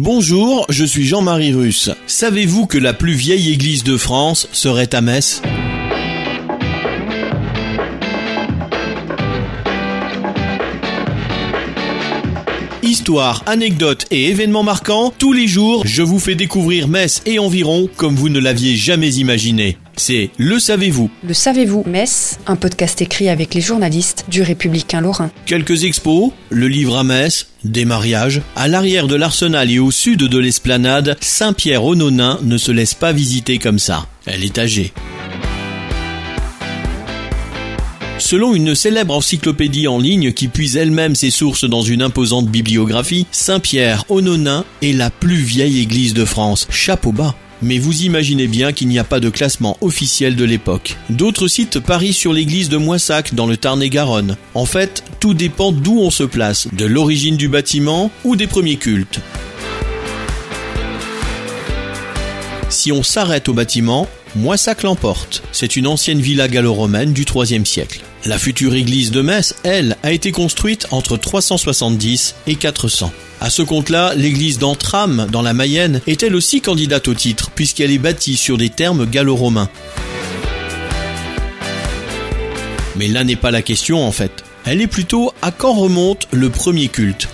[0.00, 1.90] Bonjour, je suis Jean-Marie Russe.
[2.06, 5.42] Savez-vous que la plus vieille église de France serait à Metz?
[12.84, 17.90] Histoire, anecdotes et événements marquants, tous les jours, je vous fais découvrir Metz et environ
[17.96, 19.78] comme vous ne l'aviez jamais imaginé.
[19.98, 25.32] C'est Le Savez-vous Le savez-vous, Metz, un podcast écrit avec les journalistes du Républicain Lorrain.
[25.44, 28.40] Quelques expos, le livre à Metz, des mariages.
[28.54, 33.58] À l'arrière de l'arsenal et au sud de l'esplanade, Saint-Pierre-au-Nonain ne se laisse pas visiter
[33.58, 34.06] comme ça.
[34.24, 34.92] Elle est âgée.
[38.18, 43.26] Selon une célèbre encyclopédie en ligne qui puise elle-même ses sources dans une imposante bibliographie,
[43.32, 46.68] Saint-Pierre-au-Nonain est la plus vieille église de France.
[46.70, 47.34] Chapeau bas.
[47.62, 50.96] Mais vous imaginez bien qu'il n'y a pas de classement officiel de l'époque.
[51.10, 54.36] D'autres sites parient sur l'église de Moissac dans le Tarn-et-Garonne.
[54.54, 58.76] En fait, tout dépend d'où on se place, de l'origine du bâtiment ou des premiers
[58.76, 59.20] cultes.
[62.70, 65.42] Si on s'arrête au bâtiment, Moissac l'emporte.
[65.52, 68.00] C'est une ancienne villa gallo-romaine du IIIe siècle.
[68.26, 73.10] La future église de Metz, elle, a été construite entre 370 et 400.
[73.40, 77.90] À ce compte-là, l'église d'Antram, dans la Mayenne, est elle aussi candidate au titre, puisqu'elle
[77.90, 79.70] est bâtie sur des termes gallo-romains.
[82.96, 84.44] Mais là n'est pas la question en fait.
[84.66, 87.28] Elle est plutôt à quand remonte le premier culte?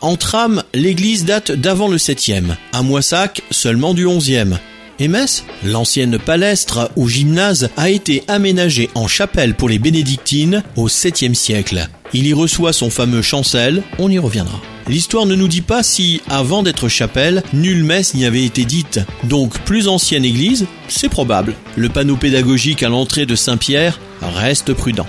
[0.00, 2.54] À Antram, l'église date d'avant le 7e.
[2.72, 4.56] À Moissac, seulement du 11e.
[4.98, 10.88] Et Metz, l'ancienne palestre ou gymnase, a été aménagée en chapelle pour les bénédictines au
[10.88, 11.88] 7e siècle.
[12.14, 14.60] Il y reçoit son fameux chancel, on y reviendra.
[14.88, 19.00] L'histoire ne nous dit pas si, avant d'être chapelle, nulle messe n'y avait été dite.
[19.24, 21.54] Donc, plus ancienne église, c'est probable.
[21.76, 25.08] Le panneau pédagogique à l'entrée de Saint-Pierre reste prudent.